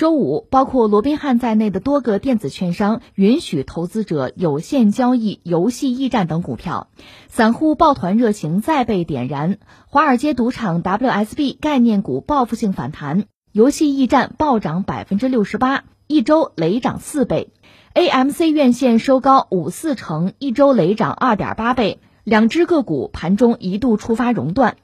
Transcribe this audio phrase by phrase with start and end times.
[0.00, 6.88] 周五，包括罗宾汉在内的多个电子券商允许投资者有限交易游戏驿站等股票，
[7.28, 9.58] 散户抱团热情再被点燃。
[9.88, 17.52] 华尔街赌场 WSB 概念股报复性反弹，游戏驿站暴涨百分之六十八，一周累涨四倍。
[17.92, 21.98] AMC 院线收高五四成，一周累涨二点八倍。
[22.24, 24.76] 两只个股盘中一度触发熔断。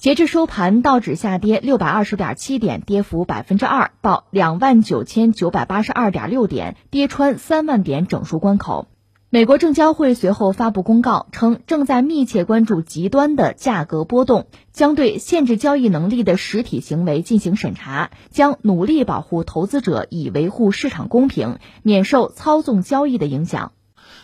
[0.00, 8.88] 截至收盘，道指下跌六百二十点七点，跌幅百分之二，报两万九千九百八十二点六点，跌穿三万点整数关口。
[9.28, 23.72] 美国证交会随后发布公告称，正在密切关注极端的价格波动，将对限制交易能力的实体行为进行审查，将努力保护投资者，以维护市场公平，免受操纵交易的影响。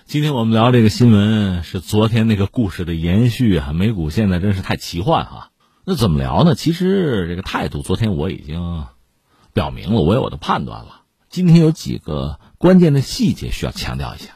[0.06, 5.50] 今天我们聊这个新闻是昨天那个故事的延续啊，美股现在真是太奇幻啊。
[5.88, 6.56] 那怎么聊呢？
[6.56, 8.86] 其实这个态度，昨天我已经
[9.52, 11.02] 表明了，我有我的判断了。
[11.28, 14.30] 今天有几个关键的细节需要强调一下。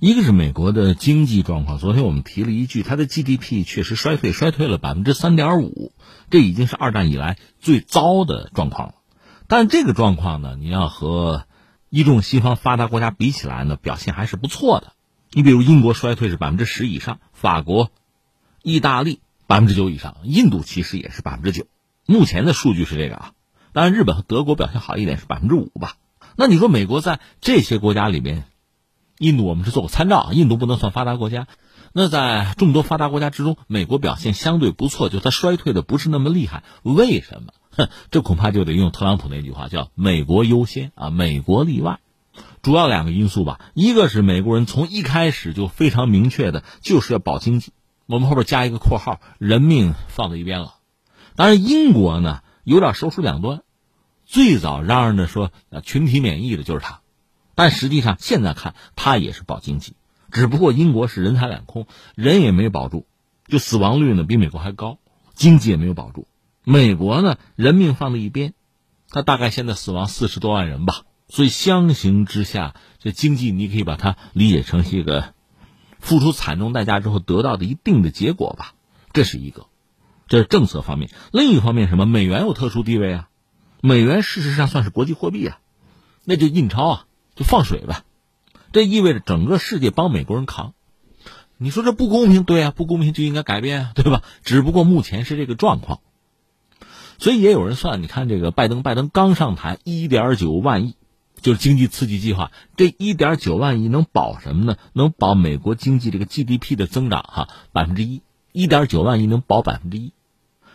[0.00, 5.92] 一个是美国的经济状况，昨天我们提了一句，它的 GDP 确实衰退，衰退了百分之三点五，
[6.30, 8.94] 这已经是二战以来最糟的状况了。
[9.46, 11.46] 但这个状况呢，你要和
[11.90, 14.94] 一众西方发达国家比起来呢，表现还是不错的。
[15.30, 17.92] 你比如英国衰退是百分之十以上，法国、
[18.64, 19.20] 意大利。
[19.46, 21.66] 百分之九以上，印度其实也是百分之九，
[22.06, 23.32] 目前的数据是这个啊。
[23.72, 25.96] 当然，日本和德国表现好一点，是百分之五吧。
[26.36, 28.44] 那你说美国在这些国家里面，
[29.18, 31.46] 印度我们是做个参照，印度不能算发达国家。
[31.92, 36.64] 那在众多发达国家之中，美国表现相对不错，就它衰退的不是那么厉害。
[36.82, 37.52] 为什么？
[37.70, 42.00] 哼，这恐怕就得用特朗普那句话，叫“美国优先”啊，美国例外。
[42.62, 47.72] 主要两个因素吧，一个是美国人从一开始就非常明确的，就是要保经济。
[48.12, 50.74] 我们后边加一个括号，人命放在一边了。
[51.34, 53.62] 当然，英国呢有点手鼠两端，
[54.26, 55.50] 最早嚷嚷着说
[55.82, 57.00] 群体免疫的就是他，
[57.54, 59.94] 但实际上现在看他也是保经济，
[60.30, 63.06] 只不过英国是人财两空，人也没保住，
[63.48, 64.98] 就死亡率呢比美国还高，
[65.32, 66.28] 经济也没有保住。
[66.64, 68.52] 美国呢人命放在一边，
[69.08, 75.32] 他大概现在死亡四十多万人吧，所以相形之下，这经济你可以把它理解成是一个。
[76.02, 78.74] 付出惨重代价之后得到的一定的结果吧，
[79.14, 79.66] 这是一个，
[80.26, 81.08] 这是政策方面。
[81.30, 82.04] 另一方面，什么？
[82.04, 83.28] 美元有特殊地位啊，
[83.80, 85.58] 美元事实上算是国际货币啊，
[86.24, 88.02] 那就印钞啊，就放水呗。
[88.72, 90.74] 这意味着整个世界帮美国人扛。
[91.56, 92.42] 你说这不公平？
[92.42, 94.22] 对啊，不公平就应该改变啊，对吧？
[94.42, 96.00] 只不过目前是这个状况，
[97.18, 100.96] 所以也有人算，你看这个拜登，拜登刚上台，一点九万亿。
[101.42, 104.76] 就是经济刺激计划，这一点九万亿能保什么呢？
[104.92, 108.22] 能保美国经济这个 GDP 的增长哈百分之一，
[108.52, 110.12] 一点九万亿能保百分之一。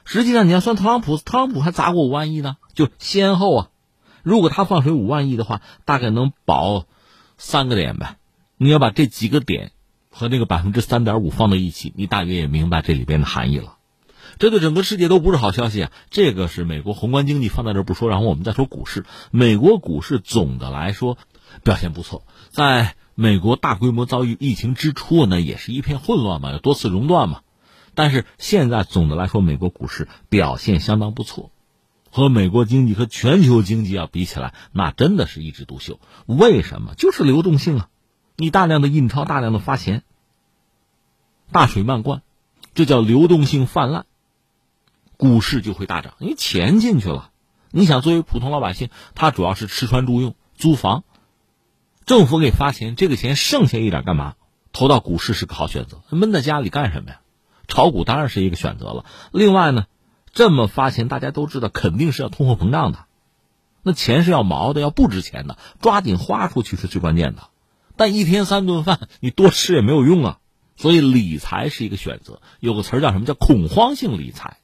[0.03, 3.69] 实际上你要算特朗普，特朗普还砸过五万亿呢，就先后啊。
[4.23, 6.85] 如果他放水五万亿的话，大概能保
[7.38, 8.17] 三个点呗。
[8.57, 9.72] 你要把这几个点
[10.09, 13.76] 和那个百分之三点五放到一起，你大约也明白这里边的含义了。
[14.39, 15.91] 这对整个世界都不是好消息啊！
[16.09, 19.05] 这个是美国宏观经济放在这不说，然后我们再说股市。
[19.31, 21.17] 美国股市总的来说
[21.63, 27.41] 表现不错，在美国大规模遭遇疫情之初呢，也是一片混乱嘛，有多次熔断嘛。
[27.95, 31.51] 但是现在总的来说，美国股市表现相当不错，
[32.11, 35.99] 和美国经济和全球经济要比起来，那真的是一枝独秀。
[36.27, 36.93] 为什么？
[36.95, 37.89] 就是流动性啊！
[38.35, 40.03] 你大量的印钞，大量的发钱，
[41.51, 42.21] 大水漫灌，
[42.75, 44.05] 这叫流动性泛滥。
[45.17, 47.31] 股市就会大涨，因为钱进去了。
[47.72, 51.03] 你想，作为普通老百姓，他主要是吃穿住用、租房，
[52.05, 54.35] 政府给发钱，这个钱剩下一点干嘛？
[54.72, 56.01] 投到股市是个好选择。
[56.09, 57.19] 闷在家里干什么呀？
[57.67, 59.05] 炒股当然是一个选择了。
[59.31, 59.88] 另外呢，
[60.31, 63.05] 这么发钱，大家都知道肯定是要通货膨胀的，
[63.84, 67.49] 那钱是要毛的，要不值钱的，抓紧花出去是最关键的。
[67.95, 70.38] 但一天三顿饭，你多吃也没有用啊。
[70.75, 72.39] 所以理财是一个选择。
[72.59, 73.25] 有个词儿叫什么？
[73.25, 74.59] 叫恐慌性理财。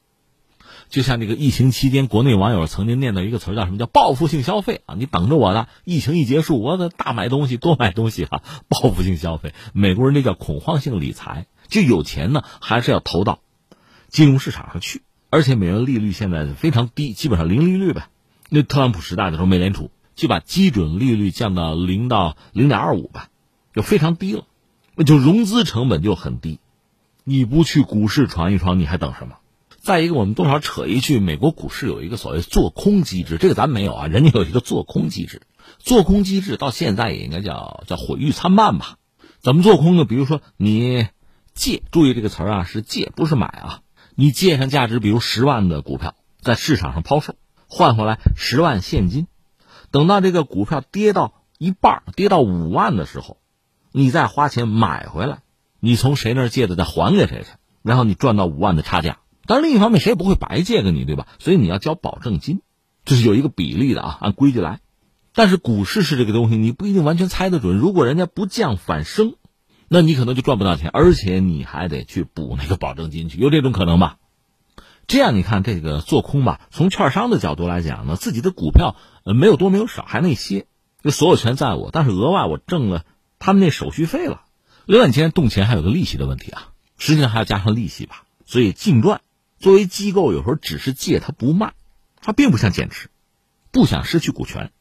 [0.94, 4.94] 就像这个疫情期间，国内网友曾经念叨一个词，叫什么叫报复性消费啊？
[4.96, 8.44] 你等着我的，疫情一结束，我得大买东西，多买东西哈。
[8.70, 13.40] 报复性消费，美国人那叫恐慌性理财，就有钱呢，还是要投到
[14.08, 15.02] 金融市场上去。
[15.30, 18.06] 而且美元利率现在非常低，基本上零利率呗。
[18.48, 23.30] 那特朗普时代的时候，美联储就把基准利率降到零到零点二五吧，
[23.74, 24.44] 就非常低了，
[24.94, 26.60] 那就融资成本就很低。
[27.24, 29.38] 你不去股市闯一闯，你还等什么？
[29.84, 35.42] 再一个，我们多少扯一句，美国股市有一个所谓做空机制，这个咱没有啊，人家有一个做空机制。
[35.78, 38.96] 做空机制到现在也应该叫叫毁誉参半吧？
[39.40, 40.06] 怎么做空呢？
[40.06, 41.08] 比如说你
[41.52, 43.80] 借，注意这个词儿啊，是借，不是买啊。
[44.14, 47.34] 你借上价值比如十万的股票，在市场上抛售，
[47.68, 49.26] 换回来十万现金。
[49.90, 53.36] 等到这个股票跌到一半，跌到五万的时候，
[53.92, 55.40] 你再花钱买回来，
[55.78, 57.48] 你从谁那儿借的再还给谁去，
[57.82, 59.18] 然后你赚到五万的差价。
[59.46, 61.26] 但另一方面，谁也不会白借给你，对吧？
[61.38, 62.60] 所以你要交保证金，
[63.04, 64.80] 这是有一个比例的啊，按规矩来。
[65.34, 67.76] 但是股市是这个东西，你不一定完全猜得准。
[67.76, 69.34] 如果人家不降反升，
[69.88, 74.16] 那你可能就赚不到钱，而且你还得去补那个保证金去，有这种可能吧？
[75.06, 80.66] 这样你看这个做空吧，从券商的角度来讲呢，自己的股票呃没有多没有少，还那些，
[81.02, 83.04] 就所有权在我，但是额外我挣了
[83.38, 84.42] 他们那手续费了。
[84.86, 89.20] 另外，你今天动钱还有个利息的问题啊，实际上还要加上利息吧，所以净赚。
[89.64, 91.72] 作为机构，有时候只是借他不卖，
[92.20, 93.08] 他并不想减持，
[93.72, 94.72] 不想失去股权，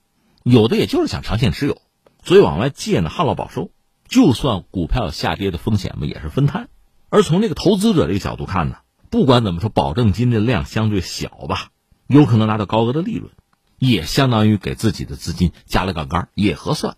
[0.44, 1.82] 有的也就是想长线持有，
[2.22, 3.72] 所以往外借呢，旱涝保收。
[4.10, 6.68] 就算股票下跌的风险嘛，也是分摊。
[7.08, 11.70] 而从这个投资者这个角度看呢，不管怎么说，保证金的量相对小吧，
[12.08, 13.32] 有可能拿到高额的利润，
[13.80, 16.98] 也相当于给自己的资金加了杠杆，也合算。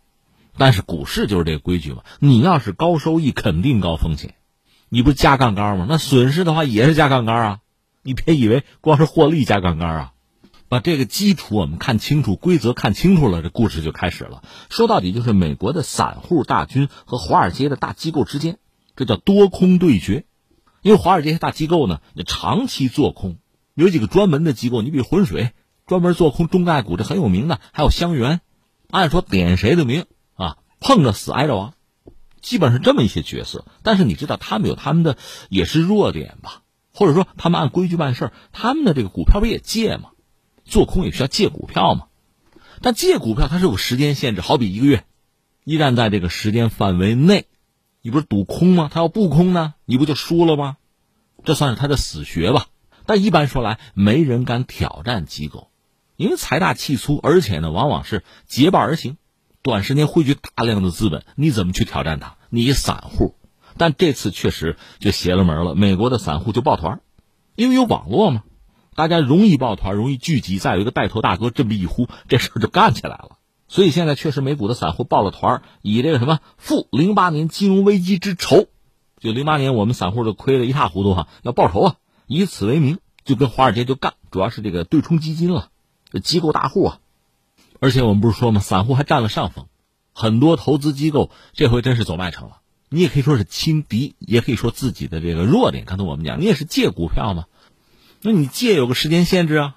[0.57, 4.33] 但是股市就是这个规矩嘛，你要是高收益，肯定高风险，
[4.89, 5.85] 你不加杠杆吗？
[5.87, 7.59] 那损失的话也是加杠杆啊。
[8.05, 10.13] 你别以为光是获利加杠杆啊，
[10.69, 14.43] 把这个基础我们看清楚，规则看清楚了，这故事就开始了。
[14.69, 18.59] 说到底就是美国的散户大军和华尔街的大机构之间，
[18.95, 20.25] 这叫多空对决。
[20.83, 23.39] 因为华尔街大机构呢，你长期做空，
[23.73, 25.53] 有几个专门的机构，你比如浑水
[25.87, 28.39] 专门做空中概股，这很有名的，还有香园，
[28.91, 30.05] 按说点谁的名
[30.35, 31.73] 啊，碰着死挨着亡，
[32.39, 33.65] 基本是这么一些角色。
[33.81, 35.17] 但是你知道，他们有他们的
[35.49, 36.61] 也是弱点吧？
[36.95, 40.11] 或者说，他们按规矩办事他们的这个股票不也借吗？
[40.63, 42.07] 做空也需要借股票吗？
[42.81, 45.03] 但借股票它是有时间限制，好比一个月，
[45.65, 47.47] 一旦在这个时间范围内，
[48.01, 48.89] 你不是赌空吗？
[48.91, 50.77] 他要不空呢，你不就输了吗？
[51.43, 52.67] 这算是他的死穴吧。
[53.05, 55.69] 但一般说来，没人敢挑战机构，
[56.15, 59.17] 因为财大气粗，而且呢，往往是结伴而行，
[59.61, 62.37] 短时间汇聚大量的资本，你怎么去挑战他？
[62.49, 63.35] 你散户。
[63.77, 67.01] 但这次确实就邪了门了，美国的散户就抱团，
[67.55, 68.43] 因为有网络嘛，
[68.95, 73.37] 大家容易抱团，容易聚集，再有一个带头大哥这么一呼，这事儿就干起来了。
[73.67, 78.67] 所以现在确实美股的散户抱了团，以这个什么负零八年金融危机之仇，
[79.19, 81.95] 就零八年我们散户都亏得一塌糊涂哈，要报仇啊，
[82.27, 85.69] 以此为名就跟华尔街就干，主要是这个对冲基金了，
[86.23, 86.99] 机构大户啊，
[87.79, 89.65] 而且我们不是说吗，散户还占了上风，
[90.13, 92.59] 很多投资机构这回真是走麦城了。
[92.89, 95.85] 你也可以说是轻敌，也可以说自己的这个弱点。
[95.85, 97.45] 刚才我们讲，你也是借股票嘛，
[98.21, 99.75] 那你借有个时间限制啊，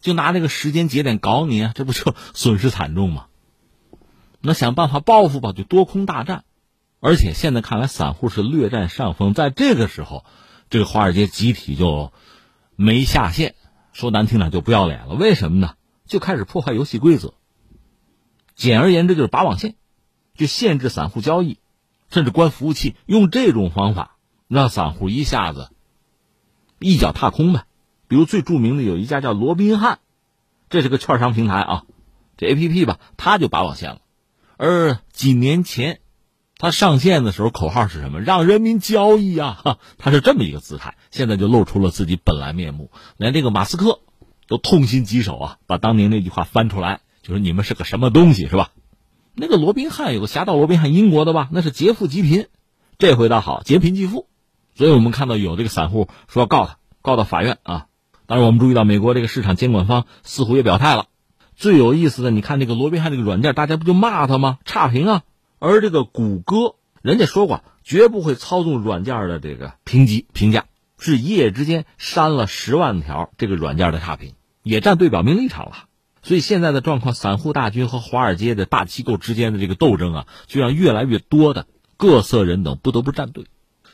[0.00, 3.26] 就拿这个时间节点搞你啊，这不就 损失惨重吗？
[4.40, 6.44] 那想办法报复吧，就多空大战。
[7.00, 9.34] 而且现在看来，散户是略占上风。
[9.34, 10.24] 在这个时候，
[10.70, 12.12] 这个华尔街集体就
[12.76, 13.54] 没下线，
[13.92, 15.14] 说难听点就不要脸了。
[15.14, 15.74] 为什么呢？
[16.06, 17.34] 就开始破坏游戏规则。
[18.54, 19.74] 简而言之，就是拔网线，
[20.34, 21.58] 就限制散户交易。
[22.10, 24.16] 甚至关服务器，用这种方法
[24.48, 25.70] 让散户一下子
[26.78, 27.64] 一脚踏空呗。
[28.08, 29.98] 比如最著名的有一家叫罗宾汉，
[30.68, 31.84] 这是个券商平台啊，
[32.36, 34.00] 这 A P P 吧，他就拔网线了。
[34.56, 36.00] 而几年前
[36.56, 38.20] 他上线的时候，口号是什么？
[38.20, 39.60] 让人民交易啊！
[39.62, 40.96] 哈，它是这么一个姿态。
[41.10, 44.00] 现在就露出了自己本来面目，连这个马斯克
[44.46, 48.70] 都痛心疾首啊，把当年那句话翻出来，就是你们是个什么东西，是吧？
[49.34, 51.48] 那个罗宾汉有个侠盗罗宾汉，英国的吧？
[51.50, 52.46] 那是劫富济贫，
[52.98, 54.28] 这回倒好，劫贫济富。
[54.76, 57.86] 所以我们看到有这个散户说要告他，告到法院啊。
[58.26, 61.06] 当然，我们注意到美国这个市场监管方似乎也表态了。
[61.56, 64.58] 最有意思的，你看这个罗宾汉这个软件，大家不就骂他吗？
[64.64, 65.22] 差评啊！
[65.58, 70.64] 而这个谷歌，人家说过绝不会操纵软件的这个评级评价，
[70.98, 75.76] 是一夜之间删了十万条这个软件的差评，也站队表明立场了。
[76.24, 81.66] 所以现在的状况，散户大军和华尔街的大机构之间的这个斗争啊，就让越来越多的
[81.96, 83.44] 各色人等不得不站队。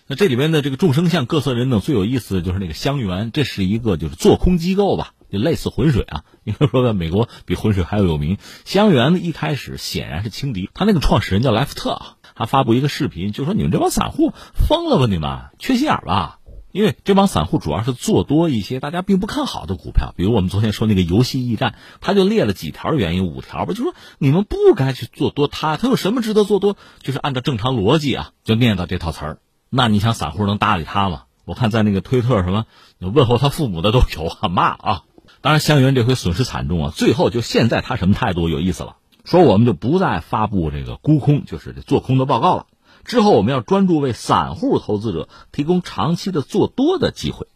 [0.07, 6.25] 那这里面的这个众生相、各色人等最有意思的就是那个香园，这是一个就是做空机构吧，就类似浑水啊。
[6.43, 8.39] 应该说在美国比浑水还要有名。
[8.65, 15.07] 香园呢一开始显然是轻敌，他那个创始人叫莱福特啊，他发布一个视频，就说你们这帮散户疯了吧？
[15.09, 16.40] 你们缺心眼吧？
[16.73, 26.77] 因为这帮散户主要是做多一些大家并不看好的股票，比如我们昨天说那个游戏驿站，他就列了几条原因，五条吧，就说你们不该去做多它，它有什么值得做多？
[27.03, 29.39] 就是按照正常逻辑啊，就念叨这套词儿。
[29.69, 31.25] 那你想散户能搭理他吗？
[31.45, 32.67] 我看在那个推特什么
[32.99, 35.03] 问候他父母的都有啊，骂啊。
[35.41, 42.67] 当然香云这回损失惨重啊，最后就现在他什么态度有意思了，说我们就不再发布这个沽空，就是做空的报告了。
[43.05, 47.47] 之后我们要专注为散户投资者提供长期的做多的机会。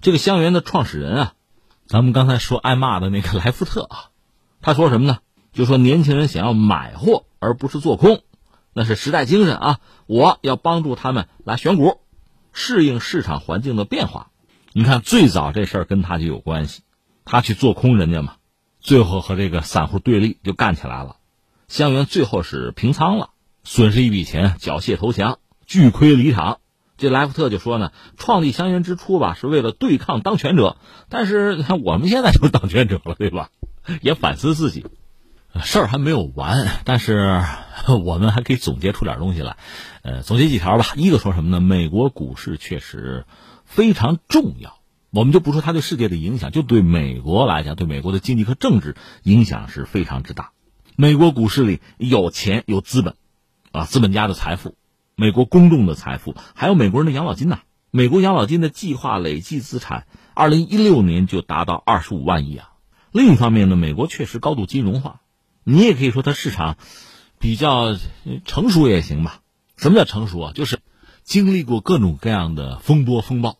[0.00, 1.32] 这个香园的创始人啊，
[1.86, 4.10] 咱们刚才说挨骂的那个莱福特啊，
[4.60, 5.18] 他说什么呢？
[5.52, 8.22] 就说年轻人想要买货而不是做空，
[8.72, 9.80] 那是时代精神啊！
[10.06, 12.00] 我要帮助他们来选股，
[12.52, 14.30] 适应市场环境的变化。
[14.72, 16.82] 你看，最早这事儿跟他就有关系，
[17.26, 18.36] 他去做空人家嘛，
[18.80, 21.16] 最后和这个散户对立就干起来了。
[21.68, 23.28] 香园最后是平仓了，
[23.64, 26.58] 损失一笔钱，缴械投降，巨亏离场。
[26.98, 30.76] 这莱福特就说呢，创立香烟之初吧，是为了对抗当权者，
[31.08, 33.50] 但是 我们现在就是当权者了，对吧？
[34.00, 34.86] 也反思自己。
[35.62, 37.42] 事儿还没有完，但是
[38.04, 39.56] 我们还可以总结出点东西来。
[40.02, 40.86] 呃，总结几条吧。
[40.96, 41.60] 一个说什么呢？
[41.60, 43.26] 美国股市确实
[43.64, 44.78] 非常重要。
[45.10, 50.52] 我们就不说它对世界的影响，就对美国来讲，对美国的经济和政治影响是非常之大。
[50.96, 53.14] 美国股市里有钱有资本，
[53.72, 54.76] 啊，资本家的财富，
[55.16, 57.60] 美国公众的财富，还有美国人的养老金呐。
[57.90, 62.72] 美国养老金的计划累计资产，二零一六年就达到二十五万亿啊。
[63.12, 65.20] 另一方面呢，美国确实高度金融化。
[65.64, 66.76] 你也可以说它市场
[67.38, 67.96] 比较
[68.44, 69.40] 成熟也行吧。
[69.76, 70.52] 什么叫成熟啊？
[70.54, 70.80] 就是
[71.22, 73.56] 经历过各种各样的风波风暴，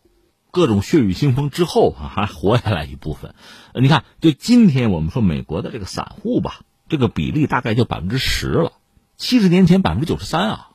[0.51, 3.33] 各种血雨腥风之后啊，还活下来一部分。
[3.73, 8.73] 你看，就今天我们说美国的这个散户吧，这个比例大概就百分之十了。
[9.17, 10.69] 七十年前百分之九十三啊，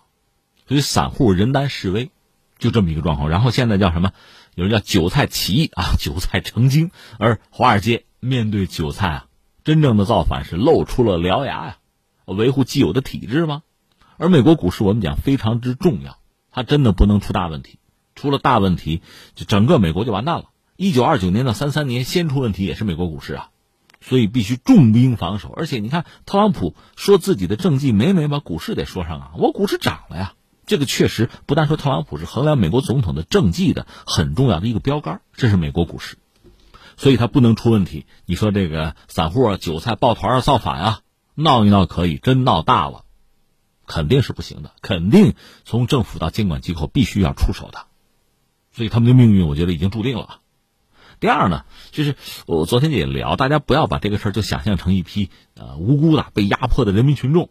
[0.66, 2.10] 所以散户人单势微，
[2.58, 3.28] 就这么一个状况。
[3.28, 4.12] 然后现在叫什么？
[4.54, 6.90] 有人叫韭菜起义啊， 韭菜成精。
[7.18, 9.24] 而华尔街面对韭菜啊。
[9.64, 11.76] 真正的造反是露出了獠牙呀，
[12.24, 13.62] 维护既有的体制吗？
[14.16, 16.18] 而美国股市我们讲非常之重要，
[16.50, 17.78] 它真的不能出大问题，
[18.14, 19.02] 出了大问题，
[19.34, 20.46] 就整个美国就完蛋了。
[20.76, 23.50] 一九二九年到三三年先出问题也是美国股市啊，
[24.00, 25.52] 所以必须重兵防守。
[25.56, 30.34] 而且你看特朗普说自己的政绩，每每把股市得说上啊，我股市涨了呀，
[30.66, 36.16] 这个确实不但说特朗普是衡量美国总统的政绩的很重要的一个标杆，这是美国股市。
[36.96, 38.06] 所以他不能出问题。
[38.26, 41.00] 你说这个散户啊、韭菜抱团啊、造反啊，
[41.34, 43.04] 闹一闹可以，真闹大了，
[43.86, 44.72] 肯定是不行的。
[44.82, 47.86] 肯定从政府到监管机构必须要出手的。
[48.72, 50.40] 所以他们的命运，我觉得已经注定了。
[51.20, 57.50] 第二呢，就是我昨天也聊，大家不要把这个事儿就想象成一批呃无辜的被压迫的人民群众，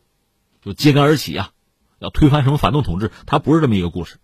[0.61, 1.51] 就揭竿而起啊，
[1.99, 4.17] 要推翻什么反动统治，它不是这么一个故事。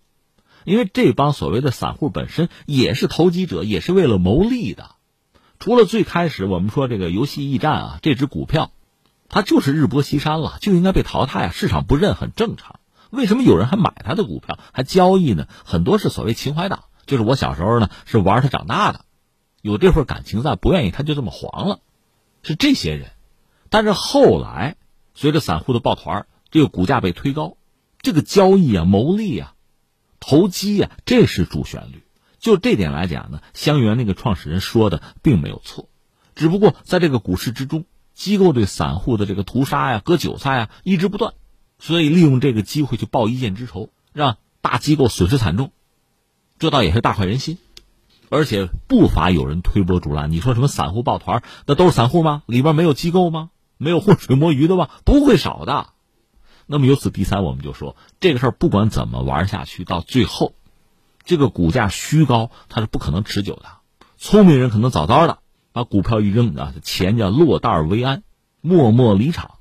[0.64, 4.92] 因为这帮所谓的散户本身也是投机者，也是为了谋利的。
[5.58, 8.70] 除了最开始我们说这个游戏驿站啊，这只股票，
[9.28, 11.50] 它就是日薄西山了，就应该被淘汰啊！
[11.52, 12.80] 市场不认很正常。
[13.10, 15.46] 为什么有人还买它的股票，还交易呢？
[15.64, 19.03] 很多是所谓情怀党，就是我小时候呢是玩它长大的，
[19.64, 21.80] 有这份感情在，不愿意他就这么黄了，
[22.42, 23.12] 是这些人。
[23.70, 24.76] 但是后来
[25.14, 27.56] 随着散户的抱团，这个股价被推高，
[28.02, 29.54] 这个交易啊、牟利啊、
[30.20, 32.04] 投机啊，这是主旋律。
[32.38, 35.88] 就这点来讲呢，香园那个创始人说的并没有错，
[36.34, 41.32] 只不过在这个股市之中，机构对散户的这个屠杀呀、割韭菜啊一直不断，
[41.78, 45.72] 所以利用这个机会去报一箭之仇，让大机构损失惨重，
[46.58, 47.56] 这倒也是大快人心，
[48.30, 50.30] 而且不乏有人推波助澜。
[50.30, 52.42] 你说什么散户抱团，那都是散户吗？
[52.46, 53.50] 里边没有机构吗？
[53.76, 54.88] 没有浑水摸鱼的吗？
[55.04, 55.88] 不会少的。
[56.66, 60.54] 那么由此第三，我们就说这个事儿不管怎么玩下去，到最后。
[61.24, 63.64] 这个股价虚高，它是不可能持久的。
[64.18, 65.38] 聪明人可能早早的
[65.72, 68.22] 把股票一扔啊，钱叫落袋为安，
[68.60, 69.52] 默默离场，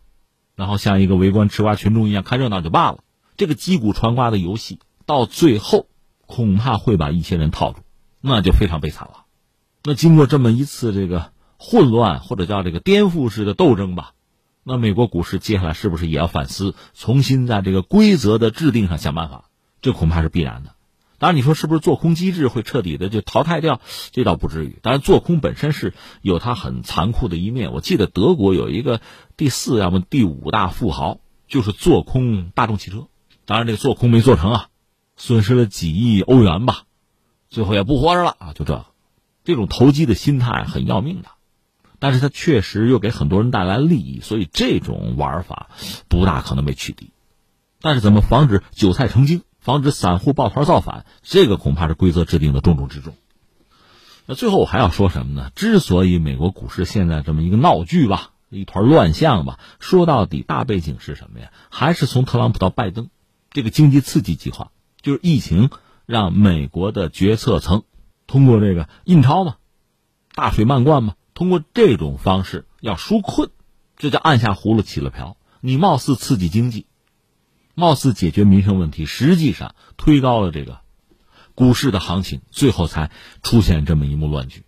[0.55, 2.99] 然后像一个围观吃瓜群众一样看热闹就罢了。
[3.37, 5.87] 这个击鼓传瓜的游戏到最后
[6.25, 7.79] 恐怕会把一些人套住，
[8.25, 9.25] 那就非常悲惨了。
[9.83, 14.13] 那经过这么一次这个混乱或者叫这个颠覆式的斗争吧，
[14.63, 19.49] 那美国股市接下来是不是也要反思，重新在这个规则的制定上想办法？
[19.81, 20.71] 这恐怕是必然的。
[21.19, 23.81] 当然，你说是不是做空机制会彻底的就淘汰掉？
[24.11, 24.79] 这倒不至于。
[24.81, 27.73] 当然，做空本身是有它很残酷的一面。
[27.73, 29.01] 我记得德国有一个
[29.35, 33.07] 第四要么第五大富豪，就是做空大众汽车。
[33.45, 34.67] 当然，这个做空没做成啊，
[35.17, 36.83] 损失了几亿欧元吧，
[37.53, 38.53] 最后也不活着了啊。
[38.53, 38.85] 就这，
[39.45, 41.29] 这种投机的心态很要命的，
[41.99, 45.69] 但是它确实又给很多人带来利益，所以这种玩法
[46.09, 47.11] 不大可能被取缔。
[47.79, 49.43] 但是，怎么防止韭菜成精？
[49.59, 53.15] 防止散户抱团造反，这个恐怕是规则制定的重中之重。
[54.25, 55.51] 那最后我还要说什么呢？
[55.55, 61.51] 之所以美国股市现在这么一个闹剧吧，一团乱象吧，说到底大背景是什么呀？
[61.69, 63.09] 还是从特朗普到拜登，
[63.51, 65.69] 这个经济刺激计划，就是疫情
[66.05, 67.83] 让美国的决策层
[68.27, 69.57] 通过这个印钞嘛，
[70.35, 73.49] 大水漫灌嘛，通过这种方式要纾困，
[73.97, 75.37] 这叫按下葫芦起了瓢。
[75.61, 76.87] 你貌似刺激经济。
[77.75, 80.79] 貌似解决民生问题，实际上推高了这个
[81.55, 83.09] 股市的行情，最后才
[83.41, 84.63] 出现这么一幕乱局。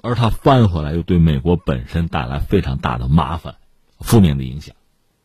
[0.00, 3.56] 而它翻回来，又对美国本身带来非常大的麻烦。
[3.98, 4.76] 负面的影响。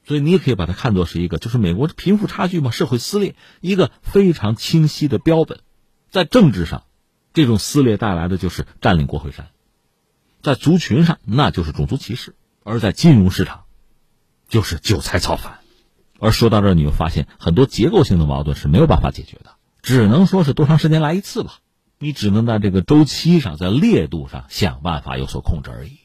[0.03, 5.59] 所以你也可以把它看作是一个，就是美国的贫富差距嘛，社会撕裂一个非常清晰的标本。
[6.09, 6.83] 在政治上，
[7.33, 9.45] 这种撕裂带来的就是占领国会山；
[10.41, 12.31] 在族群上，那就是种族歧视；
[12.63, 13.63] 而在金融市场，
[14.49, 15.59] 就是韭菜造反。
[16.19, 21.59] 而说到这儿，你会发现很多结构性的矛盾是没有办法解决的，只能说是多长时间来一次吧。
[21.97, 26.00] 你只能在这个周期上，在烈度上想办法有所控制而已。